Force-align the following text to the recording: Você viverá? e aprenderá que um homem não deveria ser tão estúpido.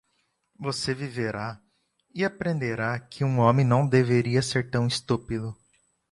Você 0.59 0.95
viverá? 0.95 1.61
e 2.15 2.25
aprenderá 2.25 2.99
que 2.99 3.23
um 3.23 3.37
homem 3.37 3.63
não 3.63 3.87
deveria 3.87 4.41
ser 4.41 4.67
tão 4.67 4.87
estúpido. 4.87 5.55